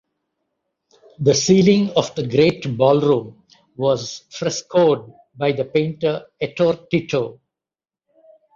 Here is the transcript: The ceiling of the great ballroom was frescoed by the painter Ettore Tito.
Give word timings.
The 1.19 1.35
ceiling 1.35 1.91
of 1.95 2.15
the 2.15 2.25
great 2.25 2.75
ballroom 2.75 3.43
was 3.75 4.23
frescoed 4.31 5.13
by 5.35 5.51
the 5.51 5.65
painter 5.65 6.25
Ettore 6.41 6.87
Tito. 6.89 7.39